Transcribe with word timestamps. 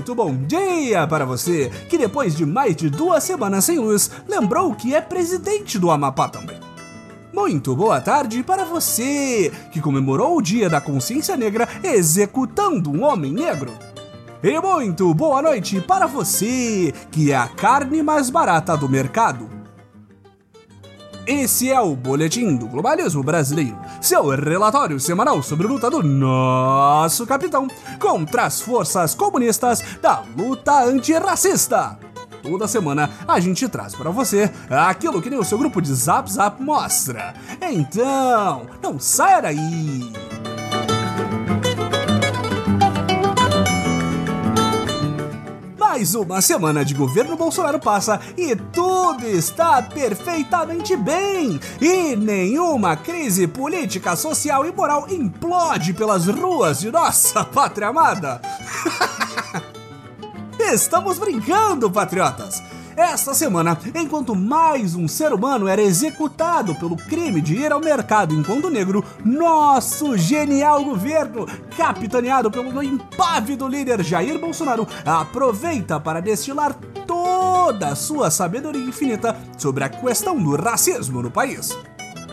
Muito 0.00 0.14
bom 0.14 0.34
dia 0.34 1.06
para 1.06 1.26
você 1.26 1.70
que 1.90 1.98
depois 1.98 2.34
de 2.34 2.46
mais 2.46 2.74
de 2.74 2.88
duas 2.88 3.22
semanas 3.22 3.66
sem 3.66 3.78
luz 3.78 4.10
lembrou 4.26 4.74
que 4.74 4.94
é 4.94 5.00
presidente 5.02 5.78
do 5.78 5.90
Amapá 5.90 6.26
também. 6.26 6.58
Muito 7.34 7.76
boa 7.76 8.00
tarde 8.00 8.42
para 8.42 8.64
você 8.64 9.52
que 9.70 9.78
comemorou 9.78 10.38
o 10.38 10.40
Dia 10.40 10.70
da 10.70 10.80
Consciência 10.80 11.36
Negra 11.36 11.68
executando 11.84 12.90
um 12.90 13.04
homem 13.04 13.30
negro. 13.30 13.74
E 14.42 14.58
muito 14.58 15.12
boa 15.12 15.42
noite 15.42 15.82
para 15.82 16.06
você 16.06 16.94
que 17.10 17.30
é 17.30 17.36
a 17.36 17.48
carne 17.48 18.02
mais 18.02 18.30
barata 18.30 18.78
do 18.78 18.88
mercado. 18.88 19.59
Esse 21.30 21.70
é 21.70 21.80
o 21.80 21.94
Boletim 21.94 22.56
do 22.56 22.66
Globalismo 22.66 23.22
Brasileiro, 23.22 23.78
seu 24.00 24.30
relatório 24.30 24.98
semanal 24.98 25.40
sobre 25.44 25.64
a 25.64 25.70
luta 25.70 25.88
do 25.88 26.02
nosso 26.02 27.24
capitão 27.24 27.68
contra 28.00 28.46
as 28.46 28.60
forças 28.60 29.14
comunistas 29.14 29.80
da 30.02 30.24
luta 30.36 30.82
antirracista. 30.82 31.96
Toda 32.42 32.66
semana 32.66 33.08
a 33.28 33.38
gente 33.38 33.68
traz 33.68 33.94
para 33.94 34.10
você 34.10 34.50
aquilo 34.68 35.22
que 35.22 35.30
nem 35.30 35.38
o 35.38 35.44
seu 35.44 35.56
grupo 35.56 35.80
de 35.80 35.94
Zap 35.94 36.28
Zap 36.28 36.60
mostra. 36.60 37.32
Então, 37.62 38.66
não 38.82 38.98
saia 38.98 39.40
daí! 39.40 40.29
Mais 46.00 46.14
uma 46.14 46.40
semana 46.40 46.82
de 46.82 46.94
governo 46.94 47.36
Bolsonaro 47.36 47.78
passa 47.78 48.18
e 48.34 48.56
tudo 48.56 49.26
está 49.26 49.82
perfeitamente 49.82 50.96
bem. 50.96 51.60
E 51.78 52.16
nenhuma 52.16 52.96
crise 52.96 53.46
política, 53.46 54.16
social 54.16 54.64
e 54.64 54.72
moral 54.72 55.10
implode 55.10 55.92
pelas 55.92 56.26
ruas 56.26 56.80
de 56.80 56.90
nossa 56.90 57.44
pátria 57.52 57.88
amada. 57.88 58.40
Estamos 60.72 61.18
brincando, 61.18 61.90
patriotas! 61.90 62.62
Esta 63.00 63.32
semana, 63.32 63.78
enquanto 63.94 64.36
mais 64.36 64.94
um 64.94 65.08
ser 65.08 65.32
humano 65.32 65.66
era 65.66 65.80
executado 65.80 66.74
pelo 66.74 66.96
crime 66.96 67.40
de 67.40 67.56
ir 67.56 67.72
ao 67.72 67.80
mercado 67.80 68.34
enquanto 68.34 68.68
negro, 68.68 69.02
nosso 69.24 70.18
genial 70.18 70.84
governo, 70.84 71.46
capitaneado 71.74 72.50
pelo 72.50 72.82
impávido 72.82 73.66
líder 73.66 74.04
Jair 74.04 74.38
Bolsonaro, 74.38 74.86
aproveita 75.06 75.98
para 75.98 76.20
destilar 76.20 76.74
toda 77.06 77.88
a 77.88 77.96
sua 77.96 78.30
sabedoria 78.30 78.84
infinita 78.84 79.34
sobre 79.56 79.82
a 79.82 79.88
questão 79.88 80.36
do 80.36 80.54
racismo 80.54 81.22
no 81.22 81.30
país. 81.30 81.74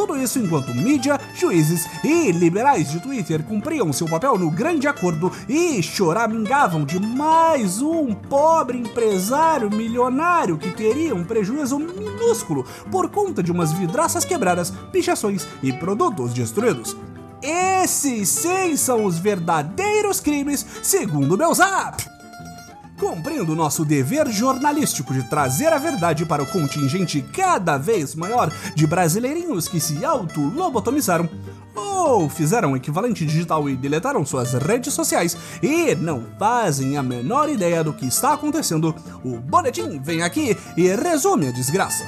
Tudo 0.00 0.16
isso 0.16 0.38
enquanto 0.38 0.74
mídia, 0.74 1.20
juízes 1.34 1.86
e 2.02 2.32
liberais 2.32 2.90
de 2.90 3.00
Twitter 3.00 3.42
cumpriam 3.42 3.92
seu 3.92 4.08
papel 4.08 4.38
no 4.38 4.50
grande 4.50 4.88
acordo 4.88 5.30
e 5.46 5.82
choramingavam 5.82 6.86
de 6.86 6.98
mais 6.98 7.82
um 7.82 8.14
pobre 8.14 8.78
empresário 8.78 9.68
milionário 9.68 10.56
que 10.56 10.70
teria 10.70 11.14
um 11.14 11.22
prejuízo 11.22 11.78
minúsculo 11.78 12.64
por 12.90 13.10
conta 13.10 13.42
de 13.42 13.52
umas 13.52 13.74
vidraças 13.74 14.24
quebradas, 14.24 14.72
pichações 14.90 15.46
e 15.62 15.70
produtos 15.70 16.32
destruídos. 16.32 16.96
Esses 17.42 18.26
sim 18.30 18.78
são 18.78 19.04
os 19.04 19.18
verdadeiros 19.18 20.18
crimes, 20.18 20.64
segundo 20.82 21.36
meu 21.36 21.52
zap! 21.52 22.09
Cumprindo 23.00 23.56
nosso 23.56 23.82
dever 23.82 24.28
jornalístico 24.30 25.14
de 25.14 25.22
trazer 25.22 25.72
a 25.72 25.78
verdade 25.78 26.26
para 26.26 26.42
o 26.42 26.46
contingente 26.46 27.22
cada 27.32 27.78
vez 27.78 28.14
maior 28.14 28.52
de 28.74 28.86
brasileirinhos 28.86 29.66
que 29.66 29.80
se 29.80 30.04
auto-lobotomizaram 30.04 31.26
ou 31.74 32.28
fizeram 32.28 32.72
o 32.72 32.76
equivalente 32.76 33.24
digital 33.24 33.70
e 33.70 33.74
deletaram 33.74 34.24
suas 34.26 34.52
redes 34.52 34.92
sociais 34.92 35.34
e 35.62 35.94
não 35.94 36.26
fazem 36.38 36.98
a 36.98 37.02
menor 37.02 37.48
ideia 37.48 37.82
do 37.82 37.94
que 37.94 38.04
está 38.04 38.34
acontecendo, 38.34 38.94
o 39.24 39.38
boletim 39.38 39.98
vem 39.98 40.22
aqui 40.22 40.54
e 40.76 40.94
resume 40.94 41.48
a 41.48 41.52
desgraça. 41.52 42.04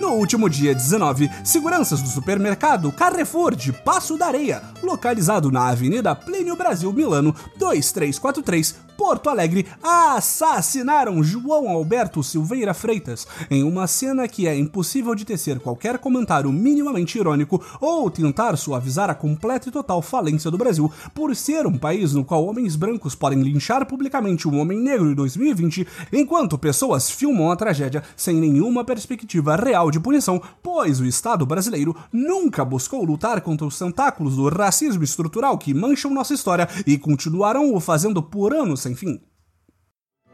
No 0.00 0.12
último 0.12 0.48
dia 0.48 0.74
19, 0.74 1.28
seguranças 1.44 2.00
do 2.00 2.08
supermercado 2.08 2.90
Carrefour 2.90 3.54
de 3.54 3.70
Passo 3.70 4.16
da 4.16 4.28
Areia, 4.28 4.62
localizado 4.82 5.50
na 5.50 5.68
Avenida 5.68 6.14
Plínio 6.14 6.56
Brasil 6.56 6.90
Milano 6.90 7.34
2343, 7.58 8.76
Porto 9.00 9.30
Alegre 9.30 9.66
assassinaram 9.82 11.24
João 11.24 11.70
Alberto 11.70 12.22
Silveira 12.22 12.74
Freitas 12.74 13.26
em 13.50 13.62
uma 13.62 13.86
cena 13.86 14.28
que 14.28 14.46
é 14.46 14.54
impossível 14.54 15.14
de 15.14 15.24
tecer 15.24 15.58
qualquer 15.58 15.96
comentário 15.96 16.52
minimamente 16.52 17.16
irônico 17.16 17.64
ou 17.80 18.10
tentar 18.10 18.56
suavizar 18.56 19.08
a 19.08 19.14
completa 19.14 19.70
e 19.70 19.72
total 19.72 20.02
falência 20.02 20.50
do 20.50 20.58
Brasil 20.58 20.92
por 21.14 21.34
ser 21.34 21.66
um 21.66 21.78
país 21.78 22.12
no 22.12 22.26
qual 22.26 22.44
homens 22.44 22.76
brancos 22.76 23.14
podem 23.14 23.40
linchar 23.40 23.86
publicamente 23.86 24.46
um 24.46 24.60
homem 24.60 24.78
negro 24.78 25.10
em 25.10 25.14
2020, 25.14 25.88
enquanto 26.12 26.58
pessoas 26.58 27.10
filmam 27.10 27.50
a 27.50 27.56
tragédia 27.56 28.02
sem 28.14 28.36
nenhuma 28.36 28.84
perspectiva 28.84 29.56
real 29.56 29.90
de 29.90 29.98
punição, 29.98 30.42
pois 30.62 31.00
o 31.00 31.06
Estado 31.06 31.46
brasileiro 31.46 31.96
nunca 32.12 32.66
buscou 32.66 33.02
lutar 33.02 33.40
contra 33.40 33.66
os 33.66 33.78
tentáculos 33.78 34.36
do 34.36 34.46
racismo 34.50 35.02
estrutural 35.02 35.56
que 35.56 35.72
mancham 35.72 36.12
nossa 36.12 36.34
história 36.34 36.68
e 36.86 36.98
continuarão 36.98 37.74
o 37.74 37.80
fazendo 37.80 38.22
por 38.22 38.52
anos 38.52 38.89
sem 38.89 38.89
sem 38.90 38.94
fim. 38.94 39.20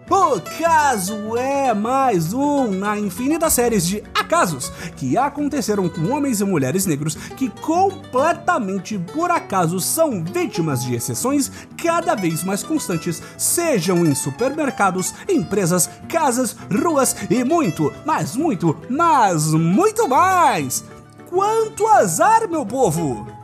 O 0.09 0.41
caso 0.61 1.37
é 1.37 1.75
mais 1.75 2.33
um 2.33 2.71
na 2.71 2.97
infinita 2.97 3.51
séries 3.51 3.85
de 3.87 4.05
acasos 4.15 4.69
que 4.97 5.19
aconteceram 5.19 5.89
com 5.89 6.13
homens 6.13 6.41
e 6.41 6.45
mulheres 6.45 6.87
negros 6.87 7.17
que 7.37 7.49
completamente 7.49 8.99
por 8.99 9.33
acaso 9.33 9.81
são 9.81 10.23
vítimas 10.23 10.85
de 10.85 10.95
exceções 10.95 11.51
cada 11.83 12.15
vez 12.15 12.45
mais 12.45 12.63
constantes, 12.63 13.21
sejam 13.37 14.07
em 14.07 14.15
supermercados, 14.15 15.13
empresas, 15.29 15.91
casas, 16.09 16.55
ruas 16.71 17.17
e 17.29 17.43
muito, 17.43 17.93
mas 18.05 18.37
muito, 18.37 18.77
mas 18.89 19.53
muito 19.53 20.07
mais. 20.07 20.85
Quanto 21.29 21.87
azar, 21.89 22.49
meu 22.49 22.65
povo! 22.65 23.36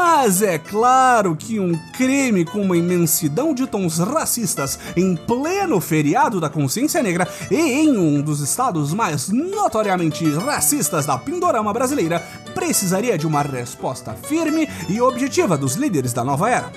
Mas 0.00 0.42
é 0.42 0.58
claro 0.58 1.34
que 1.34 1.58
um 1.58 1.76
crime 1.92 2.44
com 2.44 2.62
uma 2.62 2.76
imensidão 2.76 3.52
de 3.52 3.66
tons 3.66 3.98
racistas 3.98 4.78
em 4.96 5.16
pleno 5.16 5.80
feriado 5.80 6.40
da 6.40 6.48
consciência 6.48 7.02
negra 7.02 7.26
e 7.50 7.56
em 7.56 7.98
um 7.98 8.22
dos 8.22 8.38
estados 8.40 8.94
mais 8.94 9.28
notoriamente 9.28 10.24
racistas 10.34 11.04
da 11.04 11.18
pindorama 11.18 11.72
brasileira 11.72 12.22
precisaria 12.54 13.18
de 13.18 13.26
uma 13.26 13.42
resposta 13.42 14.14
firme 14.14 14.68
e 14.88 15.00
objetiva 15.00 15.58
dos 15.58 15.74
líderes 15.74 16.12
da 16.12 16.22
nova 16.22 16.48
era. 16.48 16.70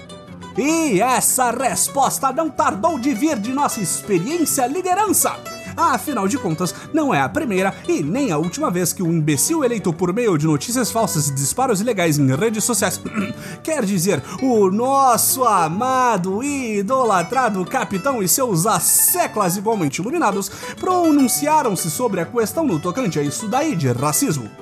E 0.57 0.99
essa 0.99 1.51
resposta 1.51 2.33
não 2.33 2.49
tardou 2.49 2.97
de 2.97 3.13
vir 3.13 3.37
de 3.37 3.51
nossa 3.51 3.79
experiência 3.79 4.65
liderança. 4.65 5.37
Afinal 5.75 6.27
de 6.27 6.37
contas, 6.37 6.73
não 6.93 7.13
é 7.13 7.21
a 7.21 7.29
primeira 7.29 7.73
e 7.87 8.03
nem 8.03 8.31
a 8.31 8.37
última 8.37 8.69
vez 8.69 8.93
que 8.93 9.03
um 9.03 9.11
imbecil 9.11 9.63
eleito 9.63 9.91
por 9.93 10.13
meio 10.13 10.37
de 10.37 10.45
notícias 10.45 10.91
falsas 10.91 11.29
e 11.29 11.33
disparos 11.33 11.81
ilegais 11.81 12.17
em 12.17 12.35
redes 12.35 12.63
sociais, 12.63 13.01
quer 13.63 13.85
dizer, 13.85 14.21
o 14.41 14.69
nosso 14.69 15.43
amado 15.43 16.43
e 16.43 16.79
idolatrado 16.79 17.65
capitão 17.65 18.21
e 18.21 18.27
seus 18.27 18.65
asseclas 18.65 19.57
igualmente 19.57 20.01
iluminados, 20.01 20.49
pronunciaram-se 20.79 21.89
sobre 21.89 22.21
a 22.21 22.25
questão 22.25 22.65
no 22.65 22.79
tocante 22.79 23.19
a 23.19 23.23
isso 23.23 23.47
daí 23.47 23.75
de 23.75 23.91
racismo. 23.91 24.60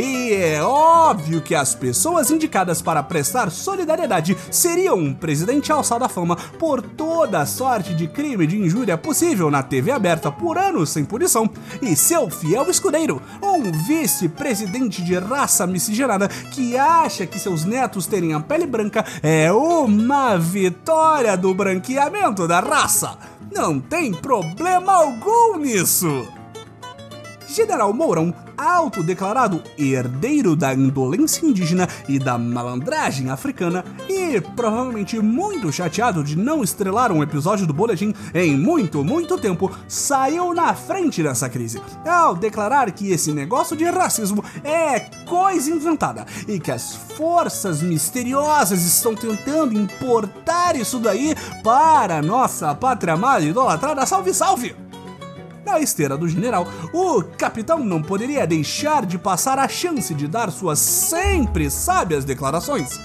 E 0.00 0.32
é 0.32 0.62
óbvio 0.62 1.40
que 1.40 1.56
as 1.56 1.74
pessoas 1.74 2.30
indicadas 2.30 2.80
para 2.80 3.02
prestar 3.02 3.50
solidariedade 3.50 4.36
seriam 4.48 4.96
um 4.96 5.12
presidente 5.12 5.72
alçado 5.72 6.04
à 6.04 6.08
fama 6.08 6.36
por 6.56 6.80
toda 6.80 7.40
a 7.40 7.46
sorte 7.46 7.92
de 7.94 8.06
crime 8.06 8.46
de 8.46 8.56
injúria 8.56 8.96
possível 8.96 9.50
na 9.50 9.60
TV 9.60 9.90
aberta 9.90 10.30
por 10.30 10.56
anos 10.56 10.90
sem 10.90 11.04
punição, 11.04 11.50
e 11.82 11.96
seu 11.96 12.30
fiel 12.30 12.70
escudeiro, 12.70 13.20
um 13.42 13.72
vice-presidente 13.88 15.02
de 15.02 15.18
raça 15.18 15.66
miscigenada 15.66 16.28
que 16.28 16.78
acha 16.78 17.26
que 17.26 17.36
seus 17.36 17.64
netos 17.64 18.06
terem 18.06 18.34
a 18.34 18.38
pele 18.38 18.68
branca 18.68 19.04
é 19.20 19.50
uma 19.50 20.38
vitória 20.38 21.36
do 21.36 21.52
branqueamento 21.52 22.46
da 22.46 22.60
raça. 22.60 23.18
Não 23.52 23.80
tem 23.80 24.14
problema 24.14 24.92
algum 24.92 25.58
nisso! 25.58 26.28
General 27.48 27.92
Mourão 27.92 28.32
autodeclarado 28.58 29.62
herdeiro 29.78 30.56
da 30.56 30.74
indolência 30.74 31.46
indígena 31.46 31.88
e 32.08 32.18
da 32.18 32.36
malandragem 32.36 33.30
africana 33.30 33.84
e 34.08 34.40
provavelmente 34.56 35.20
muito 35.20 35.72
chateado 35.72 36.24
de 36.24 36.36
não 36.36 36.64
estrelar 36.64 37.12
um 37.12 37.22
episódio 37.22 37.66
do 37.66 37.72
Boletim 37.72 38.12
em 38.34 38.56
muito, 38.56 39.04
muito 39.04 39.38
tempo, 39.38 39.70
saiu 39.86 40.52
na 40.52 40.74
frente 40.74 41.22
dessa 41.22 41.48
crise 41.48 41.80
ao 42.06 42.34
declarar 42.34 42.90
que 42.90 43.10
esse 43.10 43.32
negócio 43.32 43.76
de 43.76 43.84
racismo 43.84 44.44
é 44.64 45.00
coisa 45.24 45.70
inventada 45.70 46.26
e 46.46 46.58
que 46.58 46.72
as 46.72 46.94
forças 46.94 47.80
misteriosas 47.82 48.82
estão 48.84 49.14
tentando 49.14 49.78
importar 49.78 50.74
isso 50.76 50.98
daí 50.98 51.34
para 51.62 52.20
nossa 52.22 52.74
pátria 52.74 53.14
amada 53.14 53.44
idolatrada. 53.44 54.04
Salve, 54.06 54.34
salve! 54.34 54.87
Na 55.68 55.78
esteira 55.78 56.16
do 56.16 56.26
general, 56.26 56.66
o 56.94 57.22
capitão 57.22 57.84
não 57.84 58.02
poderia 58.02 58.46
deixar 58.46 59.04
de 59.04 59.18
passar 59.18 59.58
a 59.58 59.68
chance 59.68 60.14
de 60.14 60.26
dar 60.26 60.50
suas 60.50 60.78
sempre 60.78 61.70
sábias 61.70 62.24
declarações. 62.24 62.98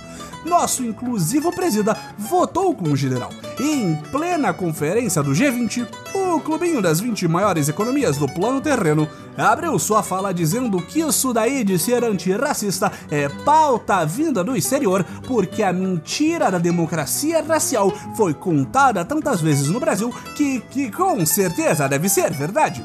nosso 0.45 0.81
inclusivo 0.81 1.53
presida 1.53 1.97
votou 2.17 2.73
com 2.73 2.85
o 2.85 2.95
general. 2.95 3.31
E 3.59 3.63
em 3.63 3.95
plena 4.11 4.53
conferência 4.53 5.21
do 5.21 5.31
G20, 5.31 5.85
o 6.15 6.22
clubinho 6.39 6.81
das 6.81 6.99
20 6.99 7.27
maiores 7.27 7.69
economias 7.69 8.17
do 8.17 8.27
plano 8.27 8.61
terreno 8.61 9.07
abriu 9.37 9.77
sua 9.79 10.03
fala 10.03 10.33
dizendo 10.33 10.81
que 10.81 11.01
isso 11.01 11.33
daí 11.33 11.63
de 11.63 11.77
ser 11.79 12.03
antirracista 12.03 12.91
é 13.09 13.27
pauta 13.29 14.05
vinda 14.05 14.43
do 14.43 14.55
exterior, 14.55 15.05
porque 15.27 15.63
a 15.63 15.73
mentira 15.73 16.51
da 16.51 16.57
democracia 16.57 17.43
racial 17.43 17.91
foi 18.15 18.33
contada 18.33 19.03
tantas 19.03 19.41
vezes 19.41 19.69
no 19.69 19.79
Brasil 19.79 20.13
que, 20.35 20.59
que 20.61 20.91
com 20.91 21.25
certeza 21.25 21.87
deve 21.87 22.09
ser 22.09 22.31
verdade. 22.31 22.83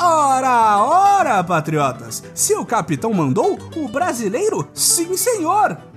Ora, 0.00 0.82
ora, 0.82 1.44
patriotas! 1.44 2.22
Se 2.34 2.54
o 2.54 2.64
capitão 2.64 3.12
mandou, 3.12 3.58
o 3.76 3.86
brasileiro, 3.86 4.66
sim 4.72 5.14
senhor! 5.14 5.89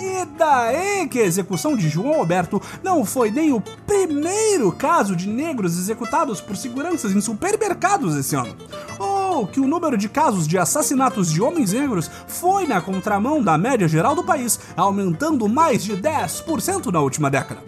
E 0.00 0.24
daí 0.36 1.08
que 1.08 1.18
a 1.18 1.24
execução 1.24 1.76
de 1.76 1.88
João 1.88 2.20
Alberto 2.20 2.62
não 2.82 3.04
foi 3.04 3.30
nem 3.30 3.52
o 3.52 3.60
primeiro 3.60 4.70
caso 4.70 5.16
de 5.16 5.28
negros 5.28 5.76
executados 5.76 6.40
por 6.40 6.56
seguranças 6.56 7.12
em 7.12 7.20
supermercados 7.20 8.16
esse 8.16 8.36
ano. 8.36 8.56
Ou 8.98 9.46
que 9.46 9.60
o 9.60 9.66
número 9.66 9.96
de 9.96 10.08
casos 10.08 10.46
de 10.46 10.56
assassinatos 10.56 11.32
de 11.32 11.42
homens 11.42 11.72
negros 11.72 12.10
foi 12.28 12.66
na 12.66 12.80
contramão 12.80 13.42
da 13.42 13.58
média 13.58 13.88
geral 13.88 14.14
do 14.14 14.22
país, 14.22 14.58
aumentando 14.76 15.48
mais 15.48 15.82
de 15.82 15.96
10% 15.96 16.92
na 16.92 17.00
última 17.00 17.30
década. 17.30 17.60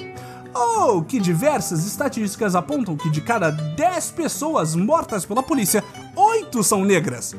Ou 0.55 1.03
que 1.03 1.21
diversas 1.21 1.87
estatísticas 1.87 2.55
apontam 2.55 2.97
que 2.97 3.11
de 3.11 3.21
cada 3.21 3.51
10 3.51 4.11
pessoas 4.13 4.75
mortas 4.75 5.25
pela 5.25 5.43
polícia, 5.43 5.85
8 6.17 6.63
são 6.63 6.85
negras. 6.85 7.35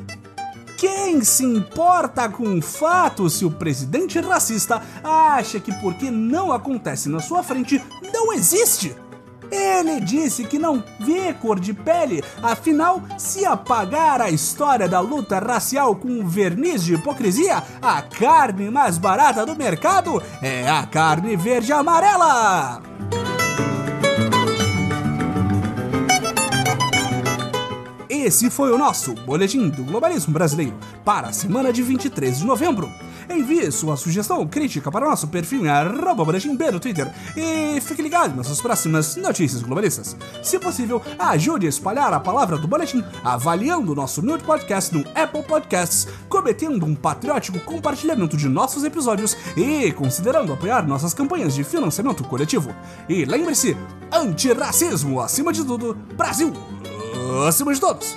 Quem 1.12 1.22
se 1.22 1.44
importa 1.44 2.26
com 2.26 2.56
o 2.56 2.62
fato 2.62 3.28
se 3.28 3.44
o 3.44 3.50
presidente 3.50 4.18
racista 4.18 4.80
acha 5.04 5.60
que 5.60 5.70
porque 5.74 6.10
não 6.10 6.50
acontece 6.50 7.10
na 7.10 7.20
sua 7.20 7.42
frente, 7.42 7.82
não 8.14 8.32
existe? 8.32 8.96
Ele 9.50 10.00
disse 10.00 10.44
que 10.44 10.58
não 10.58 10.82
vê 10.98 11.34
cor 11.34 11.60
de 11.60 11.74
pele, 11.74 12.24
afinal, 12.42 13.02
se 13.18 13.44
apagar 13.44 14.22
a 14.22 14.30
história 14.30 14.88
da 14.88 15.00
luta 15.00 15.38
racial 15.38 15.94
com 15.94 16.26
verniz 16.26 16.82
de 16.82 16.94
hipocrisia, 16.94 17.62
a 17.82 18.00
carne 18.00 18.70
mais 18.70 18.96
barata 18.96 19.44
do 19.44 19.54
mercado 19.54 20.22
é 20.40 20.66
a 20.66 20.86
carne 20.86 21.36
verde 21.36 21.74
Esse 28.32 28.48
foi 28.48 28.72
o 28.72 28.78
nosso 28.78 29.12
Boletim 29.12 29.68
do 29.68 29.84
Globalismo 29.84 30.32
Brasileiro 30.32 30.74
para 31.04 31.28
a 31.28 31.32
semana 31.34 31.70
de 31.70 31.82
23 31.82 32.38
de 32.38 32.46
novembro. 32.46 32.90
Envie 33.28 33.70
sua 33.70 33.94
sugestão 33.94 34.46
crítica 34.46 34.90
para 34.90 35.04
o 35.04 35.10
nosso 35.10 35.28
perfil 35.28 35.70
arroba 35.70 36.24
no 36.24 36.80
Twitter 36.80 37.12
e 37.36 37.78
fique 37.82 38.00
ligado 38.00 38.34
nas 38.34 38.58
próximas 38.58 39.16
notícias 39.16 39.60
globalistas. 39.60 40.16
Se 40.42 40.58
possível, 40.58 41.02
ajude 41.18 41.66
a 41.66 41.68
espalhar 41.68 42.10
a 42.14 42.20
palavra 42.20 42.56
do 42.56 42.66
boletim 42.66 43.04
avaliando 43.22 43.92
o 43.92 43.94
nosso 43.94 44.22
Nude 44.22 44.44
Podcast 44.44 44.94
no 44.94 45.04
Apple 45.14 45.42
Podcasts, 45.42 46.08
cometendo 46.26 46.86
um 46.86 46.94
patriótico 46.94 47.60
compartilhamento 47.60 48.34
de 48.34 48.48
nossos 48.48 48.82
episódios 48.82 49.36
e 49.54 49.92
considerando 49.92 50.54
apoiar 50.54 50.88
nossas 50.88 51.12
campanhas 51.12 51.54
de 51.54 51.64
financiamento 51.64 52.24
coletivo. 52.24 52.74
E 53.10 53.26
lembre-se, 53.26 53.76
antirracismo 54.10 55.20
acima 55.20 55.52
de 55.52 55.62
tudo, 55.62 55.94
Brasil! 56.16 56.81
Acima 57.46 57.72
de 57.72 57.80
todos. 57.80 58.16